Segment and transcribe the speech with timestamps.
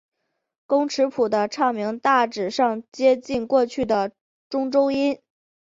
[0.65, 4.11] 工尺谱的唱名大致上接近过去的
[4.49, 5.21] 中州音。